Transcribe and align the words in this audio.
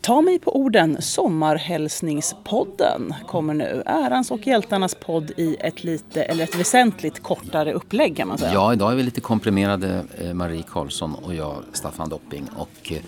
Ta 0.00 0.20
mig 0.20 0.38
på 0.38 0.56
orden, 0.56 1.02
Sommarhälsningspodden 1.02 3.14
kommer 3.26 3.54
nu. 3.54 3.82
Ärans 3.86 4.30
och 4.30 4.46
hjältarnas 4.46 4.94
podd 4.94 5.30
i 5.36 5.56
ett 5.60 5.84
lite, 5.84 6.22
eller 6.22 6.44
ett 6.44 6.60
väsentligt 6.60 7.22
kortare 7.22 7.72
upplägg 7.72 8.16
kan 8.16 8.28
man 8.28 8.38
säga. 8.38 8.52
Ja, 8.52 8.72
idag 8.72 8.92
är 8.92 8.96
vi 8.96 9.02
lite 9.02 9.20
komprimerade, 9.20 10.04
eh, 10.18 10.34
Marie 10.34 10.62
Karlsson 10.62 11.14
och 11.14 11.34
jag, 11.34 11.56
Staffan 11.72 12.08
Dopping. 12.08 12.48
Och 12.56 12.92
eh, 12.92 12.98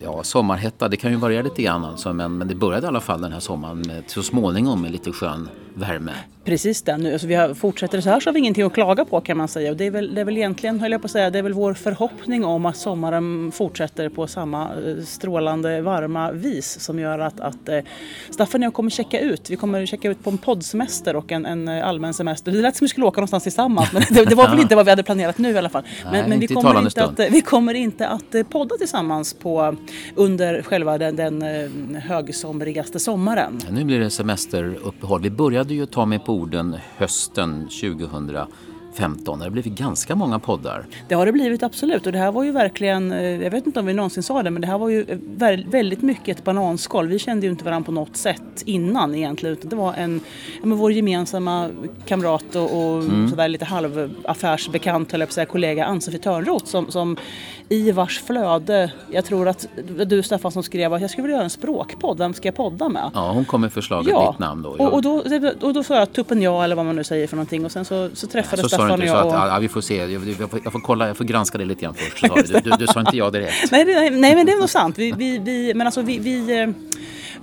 ja, 0.00 0.22
sommarhetta, 0.22 0.88
det 0.88 0.96
kan 0.96 1.10
ju 1.10 1.16
variera 1.16 1.42
lite 1.42 1.62
grann 1.62 1.84
alltså, 1.84 2.12
men, 2.12 2.38
men 2.38 2.48
det 2.48 2.54
började 2.54 2.86
i 2.86 2.88
alla 2.88 3.00
fall 3.00 3.20
den 3.20 3.32
här 3.32 3.40
sommaren 3.40 3.80
med, 3.80 4.04
så 4.06 4.22
småningom 4.22 4.82
med 4.82 4.92
lite 4.92 5.12
skön 5.12 5.48
värme. 5.74 6.12
Precis 6.44 6.82
det. 6.82 6.96
Nu, 6.96 7.12
alltså 7.12 7.26
vi 7.26 7.34
har, 7.34 7.54
fortsätter 7.54 7.98
det 7.98 8.02
så 8.02 8.10
här 8.10 8.20
så 8.20 8.28
har 8.28 8.34
vi 8.34 8.38
ingenting 8.38 8.64
att 8.64 8.74
klaga 8.74 9.04
på 9.04 9.20
kan 9.20 9.36
man 9.36 9.48
säga. 9.48 9.70
Och 9.70 9.76
det, 9.76 9.86
är 9.86 9.90
väl, 9.90 10.14
det 10.14 10.20
är 10.20 10.24
väl 10.24 10.36
egentligen, 10.36 10.80
höll 10.80 10.92
jag 10.92 11.00
på 11.00 11.04
att 11.04 11.10
säga, 11.10 11.30
det 11.30 11.38
är 11.38 11.42
väl 11.42 11.52
vår 11.52 11.74
förhoppning 11.74 12.44
om 12.44 12.66
att 12.66 12.76
sommaren 12.76 13.52
fortsätter 13.52 14.08
på 14.08 14.26
samma 14.26 14.64
eh, 14.64 15.04
strålande 15.04 15.82
varma 15.82 16.32
vis 16.32 16.80
som 16.80 16.98
gör 16.98 17.18
att, 17.18 17.40
att 17.40 17.68
eh, 17.68 17.78
Staffan 18.30 18.62
och 18.62 18.66
jag 18.66 18.74
kommer 18.74 18.90
checka 18.90 19.20
ut. 19.20 19.50
Vi 19.50 19.56
kommer 19.56 19.86
checka 19.86 20.10
ut 20.10 20.24
på 20.24 20.30
en 20.30 20.38
poddsemester 20.38 21.16
och 21.16 21.32
en, 21.32 21.46
en 21.46 21.68
eh, 21.68 21.88
allmän 21.88 22.14
semester. 22.14 22.52
Det 22.52 22.62
lät 22.62 22.76
som 22.76 22.84
vi 22.84 22.88
skulle 22.88 23.06
åka 23.06 23.20
någonstans 23.20 23.42
tillsammans 23.42 23.92
men 23.92 24.02
det, 24.10 24.24
det 24.24 24.34
var 24.34 24.48
väl 24.48 24.60
inte 24.60 24.76
vad 24.76 24.84
vi 24.84 24.90
hade 24.90 25.02
planerat 25.02 25.38
nu 25.38 25.50
i 25.50 25.58
alla 25.58 25.68
fall. 25.68 25.82
Men, 26.02 26.12
Nej, 26.12 26.22
men 26.28 26.38
vi, 26.38 26.44
inte 26.44 26.52
i 26.52 26.56
kommer 26.56 26.80
inte 26.80 27.04
att, 27.04 27.20
vi 27.30 27.40
kommer 27.40 27.74
inte 27.74 28.08
att 28.08 28.50
podda 28.50 28.76
tillsammans 28.76 29.34
på, 29.34 29.76
under 30.14 30.62
själva 30.62 30.98
den, 30.98 31.16
den 31.16 31.42
eh, 31.42 32.00
högsomrigaste 32.00 32.98
sommaren. 32.98 33.60
Nu 33.70 33.84
blir 33.84 34.00
det 34.00 34.10
semesteruppehåll. 34.10 35.22
Vi 35.22 35.30
började 35.30 35.74
ju 35.74 35.86
ta 35.86 36.06
med 36.06 36.24
på 36.24 36.32
orden 36.32 36.76
hösten 36.96 37.68
2015. 38.94 39.38
Det 39.38 39.50
blev 39.50 39.64
ganska 39.74 40.14
många 40.14 40.38
poddar. 40.38 40.86
Det 41.08 41.14
har 41.14 41.26
det 41.26 41.32
blivit 41.32 41.62
absolut 41.62 42.06
och 42.06 42.12
det 42.12 42.18
här 42.18 42.32
var 42.32 42.44
ju 42.44 42.52
verkligen, 42.52 43.12
eh, 43.12 43.22
jag 43.42 43.50
vet 43.50 43.66
inte 43.66 43.80
om 43.80 43.86
vi 43.86 43.94
någonsin 43.94 44.22
sa 44.22 44.42
det, 44.42 44.50
men 44.50 44.60
det 44.62 44.68
här 44.68 44.78
var 44.78 44.88
ju 44.88 45.00
eh, 45.08 45.18
vä- 45.38 45.70
väldigt 45.70 46.02
mycket 46.02 46.38
ett 46.38 46.44
bananskal. 46.44 47.08
Vi 47.08 47.18
kände 47.18 47.46
ju 47.46 47.52
inte 47.52 47.64
varandra 47.64 47.86
på 47.86 47.92
något 47.92 48.16
sätt 48.16 48.62
innan 48.64 49.14
egentligen 49.14 49.52
utan 49.52 49.68
det 49.70 49.76
var 49.76 49.94
en, 49.94 50.20
ja, 50.60 50.66
men 50.66 50.78
vår 50.78 50.92
gemensamma 50.92 51.70
kamrat 52.06 52.54
och, 52.56 52.62
och 52.86 52.94
Mm. 53.04 53.28
sådär 53.30 53.48
lite 53.48 53.64
halvaffärsbekant, 53.64 55.12
höll 55.12 55.20
jag 55.20 55.28
på 55.28 55.30
att 55.30 55.34
säga, 55.34 55.46
kollega 55.46 55.84
Ann-Sofie 55.84 56.20
Törnroth 56.20 56.64
som, 56.66 56.90
som 56.90 57.16
i 57.68 57.92
vars 57.92 58.20
flöde, 58.22 58.92
jag 59.10 59.24
tror 59.24 59.48
att 59.48 59.66
du 60.06 60.22
Staffan 60.22 60.52
som 60.52 60.62
skrev 60.62 60.92
att 60.94 61.00
jag 61.00 61.10
skulle 61.10 61.22
vilja 61.22 61.36
göra 61.36 61.44
en 61.44 61.50
språkpodd, 61.50 62.18
vem 62.18 62.34
ska 62.34 62.48
jag 62.48 62.54
podda 62.54 62.88
med? 62.88 63.10
Ja, 63.14 63.30
hon 63.32 63.44
kom 63.44 63.60
med 63.60 63.72
förslaget 63.72 64.14
ditt 64.30 64.38
namn 64.38 64.62
då. 64.62 64.68
och, 64.70 64.92
och, 64.92 65.02
då, 65.02 65.22
och 65.60 65.74
då 65.74 65.82
sa 65.82 65.94
jag 65.98 66.12
tuppen 66.12 66.42
ja 66.42 66.64
eller 66.64 66.76
vad 66.76 66.84
man 66.86 66.96
nu 66.96 67.04
säger 67.04 67.26
för 67.26 67.36
någonting 67.36 67.64
och 67.64 67.72
sen 67.72 67.84
så, 67.84 68.08
så 68.14 68.26
träffades 68.26 68.70
så 68.70 68.76
du 68.86 68.92
och 68.94 68.98
inte 69.00 69.08
så 69.12 69.16
att 69.16 69.48
ja, 69.52 69.58
vi 69.58 69.68
får 69.68 69.80
se, 69.80 69.96
jag, 69.96 70.10
jag, 70.40 70.50
får, 70.50 70.60
jag 70.64 70.72
får 70.72 70.80
kolla, 70.80 71.06
jag 71.06 71.16
får 71.16 71.24
granska 71.24 71.58
det 71.58 71.64
lite 71.64 71.82
grann 71.84 71.94
först. 71.94 72.18
Så 72.26 72.34
du. 72.34 72.60
Du, 72.70 72.70
du, 72.78 72.86
sa 72.86 73.00
inte 73.00 73.16
ja 73.16 73.30
direkt. 73.30 73.54
Nej, 73.72 73.84
det- 73.84 73.94
nej, 73.94 74.10
nej 74.10 74.34
men 74.34 74.46
det 74.46 74.52
är 74.52 74.60
nog 74.60 74.70
sant. 74.70 74.98
Vi, 74.98 75.12
vi, 75.12 75.38
vi, 75.38 75.74
men 75.74 75.86
alltså 75.86 76.02
vi, 76.02 76.18
vi 76.18 76.60
eh, 76.62 76.68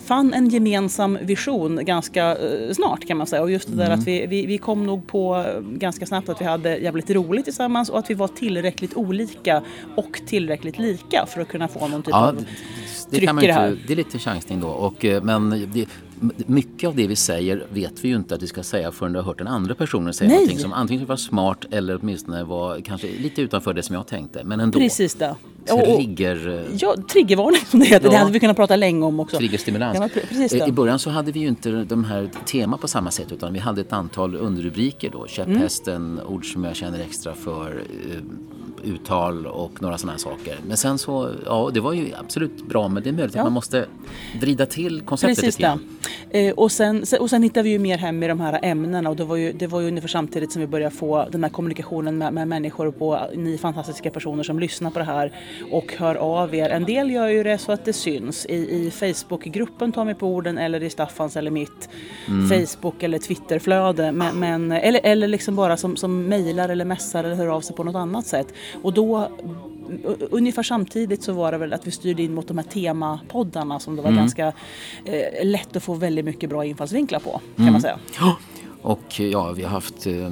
fann 0.06 0.34
en 0.34 0.50
gemensam 0.50 1.18
vision 1.22 1.86
ganska 1.86 2.26
eh, 2.38 2.74
snart 2.74 3.08
kan 3.08 3.18
man 3.18 3.28
säga. 3.28 3.42
Och 3.42 3.52
just 3.52 3.68
det 3.68 3.76
där 3.76 3.86
Mm. 3.86 4.00
att 4.00 4.08
vi, 4.08 4.28
vi, 4.28 4.46
vi 4.46 4.58
kom 4.58 4.86
nog 4.86 5.08
på 5.08 5.36
eh, 5.48 5.62
ganska 5.62 6.06
snabbt 6.06 6.30
att 6.30 6.42
vi 6.42 6.46
hade 6.46 6.78
jävligt 6.78 7.10
roligt 7.10 7.46
tillsammans 7.46 7.90
och 7.90 8.00
att 8.00 8.10
vi 8.10 8.14
var 8.14 8.28
tillräckligt 8.28 8.94
olika 8.94 9.62
och 9.96 10.22
tillräckligt 10.28 10.80
lika 10.80 11.26
för 11.26 11.42
att 11.42 11.48
kunna 11.48 11.68
få 11.68 11.88
någon 11.88 12.02
typ 12.04 12.12
Ja, 12.12 12.28
av 12.28 12.36
det, 12.36 12.42
det, 13.10 13.18
tryck 13.18 13.26
kan 13.26 13.36
man 13.36 13.44
i 13.44 13.48
det 13.48 13.52
inte, 13.54 13.62
här. 13.62 13.78
det 13.88 13.94
är 13.94 13.98
lite 13.98 14.20
chansning 14.20 14.60
då. 14.62 14.68
Och, 14.68 15.06
men 15.24 15.50
det, 15.74 15.86
mycket 16.46 16.88
av 16.88 16.96
det 16.96 17.08
vi 17.08 17.16
säger 17.16 17.66
vet 17.74 18.04
vi 18.04 18.08
ju 18.10 18.16
inte 18.16 18.36
att 18.36 18.44
vi 18.44 18.48
ska 18.48 18.64
säga 18.64 18.92
förrän 18.92 19.14
du 19.14 19.20
har 19.20 19.24
hört 19.26 19.38
den 19.38 19.48
andra 19.48 19.76
personen 19.76 20.14
säga 20.14 20.28
Nej. 20.28 20.38
någonting 20.38 20.60
som 20.60 20.74
antingen 20.74 21.06
var 21.06 21.16
smart 21.16 21.66
eller 21.72 22.00
åtminstone 22.02 22.44
var 22.44 22.80
kanske 22.80 23.08
lite 23.08 23.42
utanför 23.42 23.74
det 23.74 23.84
som 23.84 23.96
jag 23.96 24.08
tänkte. 24.08 24.44
Men 24.44 24.60
ändå. 24.60 24.80
Precis 24.80 25.14
det. 25.16 25.36
Och- 25.72 25.80
och- 25.80 25.86
Trigger... 25.86 26.50
eh, 26.50 26.76
Ja, 26.80 26.96
triggervarning 27.12 27.62
som 27.66 27.80
det 27.80 27.86
heter. 27.86 28.10
Det 28.10 28.14
Ja. 28.16 28.20
hade 28.20 28.32
vi 28.32 28.40
kunnat 28.40 28.56
prata 28.56 28.76
länge 28.76 29.06
om 29.06 29.20
också. 29.20 29.38
Triggerstimulans. 29.38 29.98
Ja, 30.02 30.10
precis 30.30 30.54
Eh, 30.54 30.60
det. 30.60 30.70
I 30.70 30.72
början 30.72 31.00
så 31.00 31.10
hade 31.10 31.32
vi 31.32 31.40
ju 31.40 31.48
inte 31.48 31.72
de 31.72 32.04
här 32.04 32.30
tema 32.46 32.78
på 32.78 32.88
samma 32.88 33.12
sätt 33.12 33.32
utan 33.32 33.54
vi 33.54 33.60
hade 33.60 33.82
ett 33.82 33.94
antal 33.94 34.36
underrubriker 34.36 35.10
då. 35.10 35.28
Käpphästen, 35.28 36.20
ord 36.28 36.54
som 36.54 36.64
jag 36.64 36.76
känner 36.76 37.00
extra 37.00 37.34
för, 37.36 37.84
eh, 38.10 38.18
uttal 38.84 39.46
och 39.48 39.82
några 39.82 39.98
sådana 39.98 40.12
här 40.12 40.20
saker. 40.20 40.56
Men 40.68 40.78
sen 40.78 40.98
så, 40.98 41.30
ja 41.46 41.70
det 41.74 41.80
var 41.80 41.94
ju 41.94 42.08
absolut 42.20 42.68
bra 42.68 42.88
men 42.88 43.04
det 43.04 43.10
är 43.10 43.14
möjligt 43.14 43.36
Ja. 43.36 43.42
att 43.42 43.46
man 43.46 43.54
måste 43.54 43.86
vrida 44.42 44.66
till 44.66 45.02
konceptet 45.02 45.38
Precis 45.38 45.60
lite 45.60 45.68
det. 45.70 45.76
grann. 45.78 45.80
Eh, 46.34 46.54
och, 46.54 46.72
sen, 46.72 47.06
se- 47.06 47.18
och 47.18 47.30
sen 47.30 47.44
hittade 47.44 47.64
vi 47.64 47.70
ju 47.70 47.80
mer 47.80 47.98
hem 47.98 48.24
i 48.24 48.28
de 48.28 48.40
här 48.40 48.60
ämnena 48.64 49.10
och 49.10 49.16
det 49.16 49.24
var 49.24 49.36
ju, 49.36 49.52
det 49.52 49.68
var 49.68 49.82
ju 49.82 49.88
ungefär 49.88 50.08
samtidigt 50.08 50.52
som 50.52 50.62
vi 50.62 50.68
började 50.68 50.96
få 50.96 51.26
den 51.32 51.44
här 51.44 51.52
kommunikationen 51.52 52.18
med, 52.18 52.34
med 52.34 52.48
människor 52.48 52.92
på 52.92 53.20
ni 53.36 53.58
fantastiska 53.58 54.10
personer 54.12 54.44
som 54.44 54.60
lyssnar 54.60 54.92
på 54.92 55.00
det 55.00 55.06
här 55.06 55.32
och 55.72 55.94
hör 55.98 56.16
av 56.16 56.56
er. 56.56 56.70
En 56.70 56.84
del 56.84 57.12
gör 57.12 57.28
ju 57.28 57.44
det 57.44 57.58
så 57.58 57.72
att 57.72 57.86
det 57.86 57.94
syns 57.94 58.46
i, 58.46 58.56
i 58.56 58.92
Facebookgruppen 58.92 59.92
Ta 59.92 60.04
mig 60.04 60.16
på 60.16 60.28
orden 60.28 60.58
eller 60.58 60.84
i 60.84 60.90
Staffans 60.90 61.38
eller 61.38 61.52
mitt 61.52 61.90
Facebook 62.50 63.04
eller 63.04 63.20
Twitterflöde. 63.20 64.12
Men, 64.12 64.40
men, 64.40 64.72
eller, 64.72 65.00
eller 65.04 65.28
liksom 65.28 65.56
bara 65.56 65.78
som, 65.78 65.98
som 65.98 66.24
mejlar 66.24 66.70
eller 66.70 66.86
messar 66.86 67.24
eller 67.24 67.36
hör 67.36 67.48
av 67.48 67.62
sig 67.62 67.76
på 67.76 67.84
något 67.84 67.96
annat 67.96 68.26
sätt. 68.26 68.54
Och 68.82 68.94
då 68.94 69.30
ungefär 70.32 70.64
samtidigt 70.64 71.24
så 71.24 71.34
var 71.34 71.52
det 71.52 71.58
väl 71.58 71.74
att 71.74 71.88
vi 71.88 71.92
styrde 71.92 72.24
in 72.24 72.34
mot 72.34 72.48
de 72.48 72.58
här 72.58 72.66
temapoddarna 72.66 73.80
som 73.80 73.96
det 73.96 74.02
var 74.02 74.12
ganska 74.12 74.48
eh, 75.06 75.46
lätt 75.46 75.76
att 75.76 75.84
få 75.84 75.94
väldigt 75.94 76.26
mycket 76.26 76.50
bra 76.50 76.66
infallsvinklar 76.66 77.20
på 77.20 77.42
kan 77.56 77.72
man 77.72 77.82
säga. 77.82 77.98
Och 78.84 79.20
ja, 79.20 79.52
vi 79.52 79.64
har 79.64 79.70
haft 79.70 80.08
eh, 80.08 80.30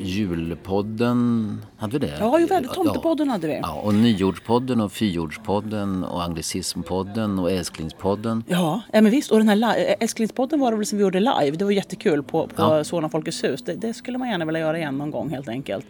julpodden, 0.00 1.58
hade 1.76 1.98
vi 1.98 2.06
det? 2.06 2.16
Ja, 2.20 2.40
ju 2.40 2.46
väl, 2.46 2.64
Tomtepodden 2.68 3.28
hade 3.30 3.46
vi. 3.46 3.58
Ja, 3.62 3.72
och 3.84 3.94
nyordspodden 3.94 4.80
och 4.80 4.92
fyrordspodden 4.92 6.04
och 6.04 6.22
anglicismpodden 6.22 7.38
och 7.38 7.50
älsklingspodden. 7.50 8.44
Ja, 8.48 8.80
ja 8.92 9.00
men 9.00 9.10
visst. 9.12 9.30
Och 9.30 9.38
den 9.38 9.48
här 9.48 9.56
li- 9.56 9.94
Älsklingspodden 10.00 10.60
var 10.60 10.70
det 10.70 10.76
väl 10.76 10.86
som 10.86 10.98
vi 10.98 11.04
gjorde 11.04 11.20
live. 11.20 11.50
Det 11.50 11.64
var 11.64 11.70
jättekul 11.72 12.22
på, 12.22 12.46
på 12.46 12.62
Ja. 12.62 12.84
Solna 12.84 13.08
Folkets 13.08 13.44
hus. 13.44 13.62
Det, 13.64 13.74
det 13.74 13.94
skulle 13.94 14.18
man 14.18 14.28
gärna 14.28 14.44
vilja 14.44 14.60
göra 14.60 14.78
igen 14.78 14.98
någon 14.98 15.10
gång 15.10 15.30
helt 15.30 15.48
enkelt. 15.48 15.86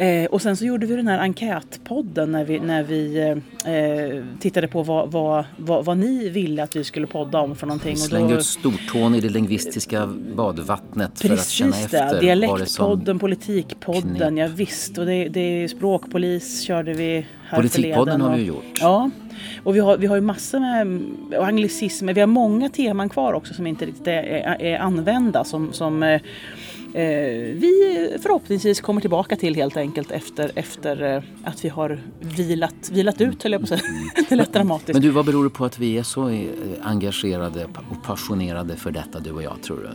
Eh, 0.00 0.24
och 0.26 0.42
sen 0.42 0.56
så 0.56 0.64
gjorde 0.64 0.86
vi 0.86 0.96
den 0.96 1.08
här 1.08 1.18
enkätpodden 1.18 2.32
när 2.32 2.44
vi, 2.44 2.58
när 2.60 2.82
vi 2.82 3.18
eh, 3.66 4.38
tittade 4.40 4.68
på 4.68 4.82
vad, 4.82 5.10
vad, 5.12 5.44
vad, 5.56 5.84
vad 5.84 5.96
ni 5.98 6.28
ville 6.28 6.62
att 6.62 6.76
vi 6.76 6.84
skulle 6.84 7.06
podda 7.06 7.38
om 7.40 7.56
för 7.56 7.66
någonting. 7.66 7.92
Och 7.92 7.98
Slängde 7.98 8.34
då- 8.34 8.40
ut 8.40 8.46
stortån 8.46 9.14
i 9.14 9.20
det 9.20 9.28
lingvistiska 9.28 10.06
badvattnet 10.36 11.20
för 11.20 11.32
att 11.32 11.48
känna 11.48 11.70
efter. 11.76 11.98
det. 12.06 12.12
vad 12.12 12.20
Dialektpodden, 12.20 13.18
politikpodden, 13.18 14.16
knep. 14.16 14.38
ja, 14.38 14.48
visst. 14.56 14.98
Och 14.98 15.06
det, 15.06 15.28
det 15.28 15.40
är 15.40 15.68
språkpolis 15.68 16.60
körde 16.62 16.92
vi 16.92 17.26
här 17.48 17.56
Politikpodden 17.58 17.94
förleden 18.04 18.20
har 18.20 18.30
och- 18.30 18.36
vi 18.36 18.40
ju 18.42 18.46
gjort. 18.48 18.78
Ja. 18.80 19.10
Och 19.62 19.76
vi 19.76 19.80
har, 19.80 19.96
vi 19.98 20.06
har 20.06 20.16
ju 20.16 20.22
massor 20.22 20.58
med 20.60 21.00
och 21.38 21.46
anglicismer. 21.46 22.12
Vi 22.14 22.20
har 22.20 22.26
många 22.26 22.68
teman 22.68 23.08
kvar 23.08 23.32
också 23.32 23.54
som 23.54 23.66
inte 23.66 23.86
riktigt 23.86 24.06
är, 24.06 24.12
är, 24.22 24.62
är 24.62 24.78
använda. 24.78 25.44
Som, 25.44 25.72
som 25.72 26.02
eh, 26.02 26.20
eh, 26.94 27.30
vi 27.54 27.99
förhoppningsvis 28.18 28.80
kommer 28.80 29.00
tillbaka 29.00 29.36
till 29.36 29.54
helt 29.54 29.76
enkelt 29.76 30.10
efter, 30.10 30.52
efter 30.54 31.16
eh, 31.16 31.22
att 31.44 31.64
vi 31.64 31.68
har 31.68 32.02
vilat, 32.20 32.90
vilat 32.92 33.20
ut 33.20 33.42
höll 33.42 33.52
jag 33.52 33.60
på 33.60 33.74
att 33.74 33.80
säga. 33.80 33.92
Det 34.28 34.36
lät 34.36 34.52
dramatiskt. 34.52 34.92
Men 34.92 35.02
du, 35.02 35.10
vad 35.10 35.26
beror 35.26 35.44
det 35.44 35.50
på 35.50 35.64
att 35.64 35.78
vi 35.78 35.98
är 35.98 36.02
så 36.02 36.28
eh, 36.28 36.48
engagerade 36.82 37.64
och 37.64 38.02
passionerade 38.02 38.76
för 38.76 38.90
detta, 38.90 39.20
du 39.20 39.32
och 39.32 39.42
jag, 39.42 39.62
tror 39.62 39.76
du? 39.76 39.90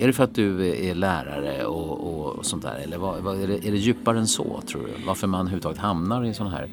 Är 0.00 0.06
det 0.06 0.12
för 0.12 0.24
att 0.24 0.34
du 0.34 0.68
är 0.88 0.94
lärare 0.94 1.64
och, 1.64 2.36
och 2.36 2.46
sånt 2.46 2.62
där? 2.62 2.80
Eller 2.84 2.98
vad, 2.98 3.22
vad, 3.22 3.42
är, 3.42 3.46
det, 3.46 3.66
är 3.66 3.72
det 3.72 3.78
djupare 3.78 4.18
än 4.18 4.26
så, 4.26 4.60
tror 4.66 4.82
du? 4.82 5.06
Varför 5.06 5.26
man 5.26 5.40
överhuvudtaget 5.40 5.78
hamnar 5.78 6.24
i 6.24 6.34
sån 6.34 6.46
här 6.46 6.68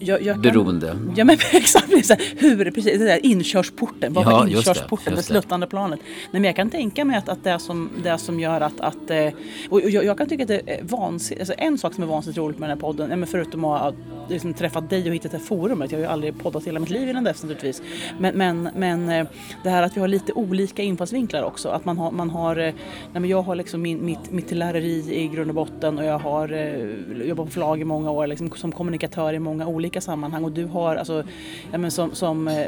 jag, 0.00 0.22
jag 0.22 0.34
kan- 0.34 0.42
beroende? 0.42 0.96
Ja 1.16 1.24
men 1.24 1.36
exakt, 1.52 1.92
hur, 2.36 2.70
precis 2.70 2.98
det 2.98 3.04
där 3.04 3.26
inkörsporten, 3.26 4.12
vad 4.12 4.26
Ja, 4.26 4.30
var 4.30 4.46
inkörsporten, 4.46 5.12
det, 5.14 5.18
det. 5.20 5.22
sluttande 5.22 5.66
planet? 5.66 6.00
Nej, 6.02 6.40
men 6.40 6.44
jag 6.44 6.56
kan 6.56 6.70
tänka 6.70 7.04
mig 7.04 7.16
att, 7.16 7.28
att 7.28 7.44
det, 7.44 7.58
som, 7.58 7.90
det 8.04 8.18
som 8.18 8.40
gör 8.40 8.60
att, 8.60 8.80
att 8.80 9.10
eh, 9.10 9.28
och 9.68 9.80
jag, 9.80 10.04
jag 10.04 10.18
kan 10.18 10.28
tycka 10.28 10.42
att 10.44 10.48
det 10.48 10.60
är 10.66 10.82
vansinnigt, 10.82 11.40
alltså 11.40 11.54
en 11.58 11.78
sak 11.78 11.94
som 11.94 12.02
är 12.04 12.08
vansinnigt 12.08 12.38
roligt 12.38 12.58
med 12.58 12.68
den 12.68 12.76
här 12.78 12.80
podden, 12.80 13.08
men 13.20 13.26
förutom 13.26 13.64
att 13.64 13.94
liksom, 14.28 14.54
träffat 14.54 14.90
dig 14.90 15.08
och 15.08 15.14
hittat 15.14 15.30
det 15.32 15.38
här 15.38 15.44
forumet, 15.44 15.92
jag 15.92 15.98
har 15.98 16.04
ju 16.04 16.10
aldrig 16.10 16.38
poddat 16.38 16.64
hela 16.66 16.80
mitt 16.80 16.90
liv 16.90 17.08
innan 17.08 17.24
dess 17.24 17.42
naturligtvis, 17.42 17.82
men, 18.18 18.34
men, 18.38 18.68
men 18.76 19.08
eh, 19.08 19.26
det 19.64 19.70
här 19.70 19.82
att 19.82 19.96
vi 19.96 20.00
har 20.00 20.08
lite 20.08 20.32
olika 20.32 20.82
infallsvinklar 20.82 21.42
också, 21.42 21.68
att 21.68 21.84
man 21.84 21.98
har, 21.98 22.10
man 22.10 22.30
har 22.30 22.56
eh, 22.56 22.62
nej, 22.64 22.74
men 23.20 23.24
jag 23.24 23.42
har 23.42 23.54
liksom 23.54 23.82
min, 23.82 24.04
mitt, 24.04 24.30
mitt 24.30 24.50
läreri 24.50 25.04
i 25.24 25.28
grund 25.28 25.48
och 25.50 25.54
botten 25.54 25.98
och 25.98 26.04
jag 26.04 26.18
har 26.18 26.48
jobbat 27.24 27.46
på 27.46 27.52
förlag 27.52 27.80
i 27.80 27.84
många 27.84 28.10
år 28.10 28.26
liksom, 28.26 28.50
som 28.50 28.72
kommunikatör 28.72 29.32
i 29.32 29.38
många 29.38 29.66
olika 29.66 29.89
sammanhang 29.98 30.44
och 30.44 30.52
du 30.52 30.64
har 30.66 30.96
alltså, 30.96 31.24
men 31.72 31.90
som, 31.90 32.14
som, 32.14 32.48
eh, 32.48 32.64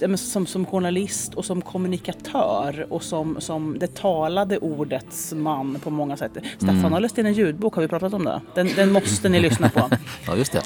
men 0.00 0.18
som, 0.18 0.46
som 0.46 0.66
journalist 0.66 1.34
och 1.34 1.44
som 1.44 1.62
kommunikatör 1.62 2.86
och 2.90 3.02
som, 3.02 3.40
som 3.40 3.78
det 3.78 3.94
talade 3.94 4.58
ordets 4.58 5.32
man 5.32 5.78
på 5.84 5.90
många 5.90 6.16
sätt. 6.16 6.32
Staffan 6.56 6.78
Mm. 6.78 6.92
har 6.92 7.00
läst 7.00 7.18
in 7.18 7.26
en 7.26 7.32
ljudbok, 7.32 7.74
har 7.74 7.82
vi 7.82 7.88
pratat 7.88 8.14
om 8.14 8.24
det? 8.24 8.40
Den, 8.54 8.68
den 8.76 8.92
måste 8.92 9.28
ni 9.28 9.40
lyssna 9.40 9.68
på. 9.68 9.90
Ja, 10.26 10.36
just 10.36 10.52
det. 10.52 10.62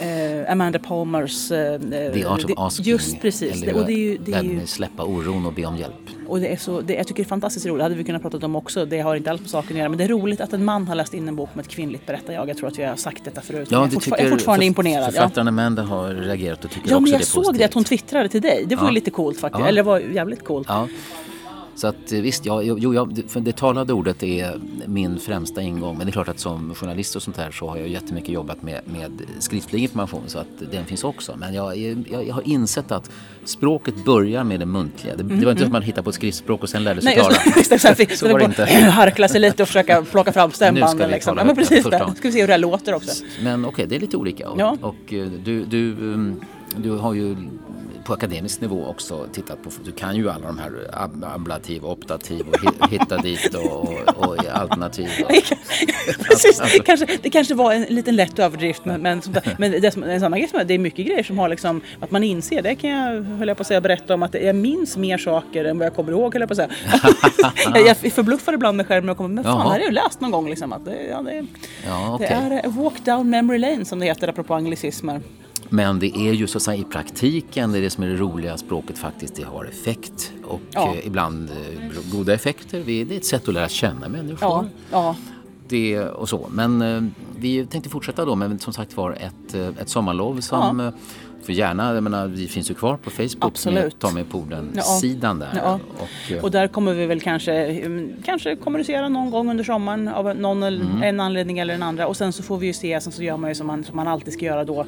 Eh, 0.00 0.52
Amanda 0.52 0.78
Palmers... 0.78 1.50
Eh, 1.50 1.80
The 1.80 2.24
Art 2.24 2.38
of 2.44 2.46
det- 2.46 2.54
Asking. 2.56 2.84
Just 2.84 3.20
precis. 3.20 3.62
Eller 3.62 3.74
och 3.76 3.86
det 3.86 3.92
är 3.92 3.96
ju, 3.98 4.18
det 4.18 4.32
är 4.32 4.42
ju, 4.42 4.66
släppa 4.66 5.04
oron 5.04 5.46
och 5.46 5.52
be 5.52 5.64
om 5.64 5.76
hjälp. 5.76 5.94
och 6.28 6.40
det 6.40 6.52
är 6.52 6.56
så, 6.56 6.80
det, 6.80 6.94
jag 6.94 7.06
tycker 7.06 7.22
det 7.22 7.26
är 7.26 7.28
fantastiskt 7.28 7.66
roligt, 7.66 7.78
det 7.78 7.82
hade 7.82 7.94
vi 7.94 8.04
kunnat 8.04 8.22
prata 8.22 8.46
om 8.46 8.56
också, 8.56 8.84
det 8.84 9.00
har 9.00 9.16
inte 9.16 9.30
alls 9.30 9.40
med 9.40 9.50
saken 9.50 9.70
att 9.72 9.78
göra, 9.78 9.88
men 9.88 9.98
det 9.98 10.04
är 10.04 10.08
roligt 10.08 10.40
att 10.40 10.52
en 10.52 10.64
man 10.64 10.88
har 10.88 10.94
läst 10.94 11.14
in 11.14 11.28
en 11.28 11.36
bok 11.36 11.48
med 11.54 11.62
ett 11.64 11.70
kvinnligt 11.70 12.06
berättarjag. 12.06 12.48
Jag 12.48 12.56
tror 12.56 12.68
att 12.68 12.78
vi 12.78 12.84
har 12.84 12.96
sagt 12.96 13.24
detta 13.24 13.40
förut. 13.40 13.68
Ja, 13.70 13.78
jag, 13.78 13.86
fortfar- 13.92 13.92
jag 13.94 14.02
tycker 14.02 14.26
är 14.26 14.30
fortfarande 14.30 14.62
för- 14.62 14.66
imponerad. 14.66 15.04
Ja. 15.06 15.10
Författaren 15.10 15.48
Amanda 15.48 15.82
har 15.82 16.08
reagerat 16.14 16.64
och 16.64 16.70
tycker 16.70 16.90
Ja, 16.90 16.96
också 16.96 17.00
men 17.00 17.04
det 17.04 17.10
jag 17.10 17.20
är 17.20 17.24
såg 17.24 17.42
positivt. 17.44 17.58
det 17.58 17.64
att 17.64 17.74
hon 17.74 17.84
twittrade 17.84 18.28
till 18.28 18.42
dig. 18.42 18.64
Det 18.68 18.76
var 18.76 18.84
Ja. 18.84 18.90
lite 18.90 19.10
coolt 19.10 19.40
faktiskt. 19.40 19.60
Ja. 19.60 19.68
Eller 19.68 19.82
det 19.82 19.86
var 19.86 19.98
jävligt 19.98 20.44
coolt. 20.44 20.66
Ja. 20.70 20.88
Så 21.78 21.86
att 21.86 22.12
eh, 22.12 22.20
visst, 22.20 22.46
ja, 22.46 22.62
jo, 22.62 22.94
ja, 22.94 23.08
det- 23.12 23.30
för 23.30 23.40
det 23.40 23.56
talade 23.56 23.92
ordet 23.92 24.22
är 24.22 24.60
min 24.86 25.18
främsta 25.18 25.62
ingång. 25.62 25.96
Men 25.98 26.06
det 26.06 26.10
är 26.10 26.12
klart 26.12 26.28
att 26.28 26.40
som 26.40 26.74
journalist 26.74 27.16
och 27.16 27.22
sånt 27.22 27.36
här 27.36 27.50
så 27.50 27.68
har 27.68 27.76
jag 27.76 27.88
jättemycket 27.88 28.28
jobbat 28.30 28.62
med, 28.62 28.80
med 28.84 29.12
skriftlig 29.38 29.82
information 29.82 30.22
så 30.26 30.38
att 30.38 30.46
den 30.72 30.84
finns 30.84 31.04
också. 31.04 31.36
Men 31.40 31.54
jag, 31.54 31.76
jag, 31.76 32.26
jag 32.28 32.34
har 32.34 32.48
insett 32.48 32.92
att 32.92 33.10
språket 33.44 34.04
börjar 34.04 34.44
med 34.44 34.60
det 34.60 34.66
muntliga. 34.66 35.16
Det, 35.16 35.22
det 35.22 35.44
var 35.44 35.52
inte 35.52 35.60
så 35.62 35.66
att 35.66 35.72
man 35.72 35.82
hittade 35.82 36.02
på 36.02 36.10
ett 36.10 36.16
skriftspråk 36.16 36.62
och 36.62 36.68
sen 36.68 36.84
lärde 36.84 37.02
sig 37.02 37.12
Mm, 37.12 37.24
Nej, 37.28 37.36
tala. 37.38 37.52
just, 37.56 38.00
just 38.00 38.18
så 38.20 38.26
Så 38.26 38.32
var 38.32 38.38
det 38.38 38.44
inte. 38.44 38.64
harkla 38.90 39.28
sig 39.28 39.40
lite 39.40 39.62
och 39.62 39.68
försöka 39.68 40.02
plocka 40.02 40.32
fram 40.32 40.48
Nu 40.48 40.54
stämbanden. 40.54 41.10
Liksom. 41.10 41.38
Ja, 41.38 41.44
men 41.44 41.56
precis 41.56 41.84
det. 41.84 41.98
gången. 41.98 42.14
Ska 42.14 42.28
vi 42.28 42.32
se 42.32 42.40
hur 42.40 42.46
det 42.46 42.52
här 42.52 42.58
låter 42.58 42.94
också. 42.94 43.24
Men 43.42 43.64
okej, 43.64 43.86
det 43.88 43.96
är 43.96 44.00
lite 44.00 44.16
olika. 44.16 44.48
Och, 44.48 44.60
Ja. 44.60 44.76
och 44.80 45.12
eh, 45.14 45.26
du, 45.44 45.64
du, 45.64 45.90
um, 45.92 46.40
du 46.76 46.90
har 46.90 47.14
ju 47.14 47.36
på 48.04 48.12
akademisk 48.14 48.60
nivå 48.60 48.86
också 48.86 49.26
tittat 49.32 49.62
på, 49.62 49.70
du 49.84 49.92
kan 49.92 50.16
ju 50.16 50.30
alla 50.30 50.46
de 50.46 50.58
här 50.58 50.72
ab- 50.92 51.24
ablativ, 51.34 51.84
optativ 51.84 52.48
och 52.48 52.56
hi- 52.56 52.88
hitta 52.90 53.16
dit 53.16 53.54
och, 53.54 53.64
och, 53.82 54.26
och 54.28 54.36
alternativ. 54.52 55.08
Och, 55.24 55.30
Precis. 56.24 56.60
Alltså. 56.60 56.82
Kanske, 56.82 57.06
det 57.22 57.30
kanske 57.30 57.54
var 57.54 57.72
en 57.72 57.82
liten 57.82 58.16
lätt 58.16 58.38
överdrift 58.38 58.84
men, 58.84 59.00
men, 59.02 59.22
men 59.58 59.70
det, 59.70 59.96
en 59.96 60.20
samma 60.20 60.38
grej 60.38 60.48
som, 60.48 60.60
det 60.66 60.74
är 60.74 60.78
mycket 60.78 61.06
grejer 61.06 61.22
som 61.22 61.38
har 61.38 61.48
liksom 61.48 61.80
att 62.00 62.10
man 62.10 62.24
inser, 62.24 62.62
det 62.62 62.74
kan 62.74 62.90
jag 62.90 63.22
höll 63.22 63.48
jag 63.48 63.56
på 63.56 63.60
att 63.60 63.66
säga 63.66 63.80
berätta 63.80 64.14
om 64.14 64.22
att 64.22 64.34
jag 64.34 64.56
minns 64.56 64.96
mer 64.96 65.18
saker 65.18 65.64
än 65.64 65.78
vad 65.78 65.86
jag 65.86 65.94
kommer 65.94 66.12
ihåg 66.12 66.32
höll 66.34 66.40
jag 66.42 66.48
på 66.48 66.62
att 66.62 66.70
säga. 67.74 67.86
jag, 68.04 68.12
förbluffar 68.12 68.52
ibland 68.52 68.76
mig 68.76 68.86
själv 68.86 69.04
när 69.04 69.10
jag 69.10 69.16
kommer, 69.16 69.34
men 69.34 69.44
fan 69.44 69.52
Jaha. 69.52 69.62
det 69.64 69.68
här 69.68 69.74
har 69.74 69.78
jag 69.78 69.86
ju 69.88 69.94
läst 69.94 70.20
någon 70.20 70.30
gång 70.30 70.48
liksom. 70.48 70.72
Att 70.72 70.84
det, 70.84 71.06
ja, 71.10 71.22
det, 71.22 71.46
ja, 71.86 72.16
det 72.20 72.24
okej. 72.24 72.36
är 72.62 72.66
a 72.66 72.72
walk 72.76 73.04
down 73.04 73.30
memory 73.30 73.58
lane 73.58 73.84
som 73.84 73.98
det 73.98 74.06
heter 74.06 74.28
apropå 74.28 74.54
anglicismer. 74.54 75.20
Men 75.68 75.98
det 75.98 76.16
är 76.16 76.32
ju 76.32 76.46
så 76.46 76.58
att 76.58 76.62
säga 76.62 76.76
i 76.80 76.84
praktiken, 76.84 77.72
det 77.72 77.78
är 77.78 77.82
det 77.82 77.90
som 77.90 78.04
är 78.04 78.08
det 78.08 78.16
roliga, 78.16 78.56
språket 78.58 78.98
faktiskt 78.98 79.34
det 79.34 79.42
har 79.42 79.64
effekt. 79.64 80.32
Och 80.44 80.60
Ja. 80.70 80.94
eh, 80.94 81.06
ibland 81.06 81.50
eh, 81.50 82.10
goda 82.12 82.34
effekter. 82.34 82.82
Det 82.86 83.00
är 83.02 83.12
ett 83.12 83.24
sätt 83.26 83.48
att 83.48 83.54
lära 83.54 83.68
känna 83.68 84.08
människor. 84.08 84.38
Ja, 84.40 84.64
ja. 84.90 85.16
det 85.68 86.00
och 86.00 86.28
så. 86.28 86.46
Men 86.50 86.82
eh, 86.82 87.02
vi 87.40 87.66
tänkte 87.66 87.90
fortsätta 87.90 88.24
då 88.24 88.34
med 88.34 88.60
som 88.62 88.72
sagt 88.72 88.96
var 88.96 89.12
ett, 89.12 89.54
eh, 89.54 89.68
ett 89.80 89.88
sommarlov 89.88 90.40
som 90.40 90.80
eh, 90.80 90.90
för 91.42 91.52
gärna, 91.52 91.94
jag 91.94 92.02
menar, 92.02 92.26
vi 92.26 92.46
finns 92.48 92.70
ju 92.70 92.74
kvar 92.74 92.96
på 92.96 93.10
Facebook 93.10 93.36
Absolut. 93.44 93.82
med 93.84 93.98
Ta 93.98 94.10
med 94.10 94.28
Ja. 94.74 94.82
Där. 95.38 95.48
Ja. 95.56 95.80
Och, 95.98 96.32
eh, 96.32 96.44
Och 96.44 96.50
där 96.50 96.68
kommer 96.68 96.94
vi 96.94 97.06
väl 97.06 97.20
kanske, 97.20 97.52
mm, 97.54 98.12
kanske 98.24 98.56
kommunicera 98.56 99.08
någon 99.08 99.30
gång 99.30 99.50
under 99.50 99.64
sommaren 99.64 100.08
av 100.08 100.36
någon 100.36 100.62
Mm. 100.62 101.02
en 101.02 101.20
anledning 101.20 101.58
eller 101.58 101.74
den 101.74 101.82
andra. 101.82 102.06
Och 102.06 102.16
sen 102.16 102.32
så 102.32 102.42
får 102.42 102.58
vi 102.58 102.66
ju 102.66 102.72
se, 102.72 103.00
sen 103.00 103.12
så 103.12 103.22
gör 103.22 103.36
man 103.36 103.50
ju 103.50 103.54
som 103.54 103.66
man, 103.66 103.84
som 103.84 103.96
man 103.96 104.08
alltid 104.08 104.32
ska 104.34 104.44
göra 104.44 104.64
då. 104.64 104.86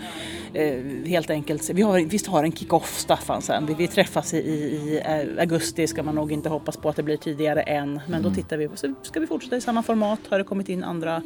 Eh, 0.54 0.74
helt 1.06 1.30
enkelt, 1.30 1.70
vi 1.70 1.82
har, 1.82 2.00
visst 2.00 2.26
har 2.26 2.44
en 2.44 2.52
kick-off 2.52 2.98
Staffan 2.98 3.42
sen. 3.42 3.66
Vi, 3.66 3.74
vi 3.74 3.88
träffas 3.88 4.34
i, 4.34 4.36
i, 4.38 5.00
augusti, 5.40 5.86
ska 5.86 6.02
man 6.02 6.14
nog 6.14 6.32
inte 6.32 6.48
hoppas 6.48 6.76
på 6.76 6.88
att 6.88 6.96
det 6.96 7.02
blir 7.02 7.16
tidigare 7.16 7.62
än. 7.62 7.92
Men 8.06 8.20
Mm. 8.20 8.22
då 8.22 8.30
tittar 8.34 8.56
vi, 8.56 8.68
så 8.74 8.94
ska 9.02 9.20
vi 9.20 9.26
fortsätta 9.26 9.56
i 9.56 9.60
samma 9.60 9.82
format. 9.82 10.18
Har 10.30 10.38
det 10.38 10.44
kommit 10.44 10.68
in 10.68 10.84
andra 10.84 11.22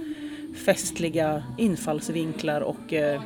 festliga 0.54 1.42
infallsvinklar 1.58 2.60
och 2.60 2.92
eh, 2.92 3.20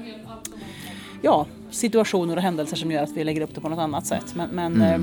ja, 1.22 1.46
situationer 1.70 2.36
och 2.36 2.42
händelser 2.42 2.76
som 2.76 2.90
gör 2.90 3.02
att 3.02 3.10
vi 3.10 3.24
lägger 3.24 3.40
upp 3.40 3.54
det 3.54 3.60
på 3.60 3.68
något 3.68 3.78
annat 3.78 4.06
sätt. 4.06 4.34
Men, 4.34 4.48
men 4.50 4.82
eh, 4.82 4.94
eh, 4.94 5.00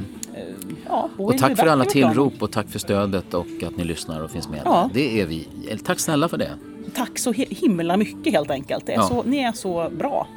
ja, 0.89 1.10
Mm. 1.18 1.25
och 1.27 1.38
tack 1.38 1.57
för 1.57 1.68
alla 1.68 1.86
tillrop 1.86 2.42
och 2.42 2.51
tack 2.51 2.69
för 2.69 2.80
stödet 2.80 3.33
och 3.33 3.48
att 3.68 3.77
ni 3.77 3.83
lyssnar 3.83 4.22
och 4.24 4.31
finns 4.31 4.50
med. 4.50 4.62
Ja. 4.66 4.89
Det 4.94 5.22
är 5.22 5.25
vi. 5.25 5.48
Tack 5.83 6.00
snälla 6.00 6.30
för 6.30 6.38
det. 6.38 6.50
Tack 6.95 7.19
så 7.19 7.31
hi- 7.31 7.56
himla 7.62 7.98
mycket 7.98 8.33
helt 8.33 8.51
enkelt. 8.51 8.86
Det 8.86 8.92
är 8.94 8.98
Ja. 8.98 9.07
så, 9.07 9.24
ni 9.24 9.38
är 9.39 9.51
så 9.51 9.89
bra. 9.98 10.27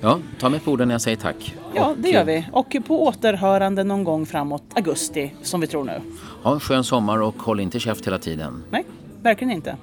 Ja, 0.00 0.18
ta 0.40 0.48
mig 0.48 0.60
på 0.60 0.70
orden 0.72 0.88
när 0.88 0.94
jag 0.94 1.02
säger 1.02 1.16
tack. 1.16 1.54
Ja, 1.74 1.94
det 1.98 2.08
gör 2.10 2.20
eh, 2.20 2.26
vi. 2.26 2.44
Och 2.52 2.76
på 2.86 3.06
återhörande 3.06 3.84
någon 3.84 4.04
gång 4.04 4.26
framåt 4.26 4.62
augusti, 4.74 5.32
som 5.42 5.60
vi 5.60 5.66
tror 5.66 5.84
nu. 5.84 6.00
Ha 6.42 6.52
en 6.54 6.60
skön 6.60 6.84
sommar 6.84 7.22
och 7.22 7.42
håll 7.42 7.60
inte 7.60 7.80
käft 7.80 8.06
hela 8.06 8.18
tiden. 8.18 8.62
Nej, 8.70 8.84
verkligen 9.22 9.52
inte. 9.52 9.76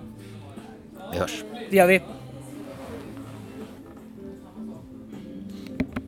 Vi 1.12 1.20
hörs. 1.20 1.44
Det 1.70 1.76
gör 1.76 1.88
vi. 1.88 2.02